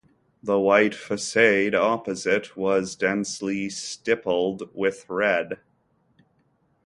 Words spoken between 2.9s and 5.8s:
densely stippled with red.